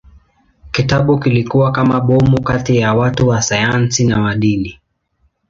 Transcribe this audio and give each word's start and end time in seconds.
Kitabu 0.71 1.19
kilikuwa 1.19 1.71
kama 1.71 1.99
bomu 2.01 2.41
kati 2.41 2.77
ya 2.77 2.93
watu 2.93 3.27
wa 3.27 3.41
sayansi 3.41 4.07
na 4.07 4.21
wa 4.21 4.35
dini. 4.35 4.79